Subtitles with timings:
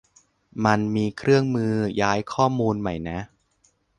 [0.65, 3.19] มันมีเครื่องมือย้ายข้อมูลไหมนะ